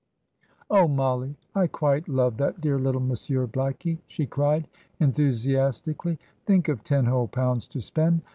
[0.71, 4.67] "Oh, Mollie, I quite love that dear little Monsieur Blackie!" she cried,
[4.99, 6.17] enthusiastically.
[6.47, 8.23] "Think of ten whole pounds to spend!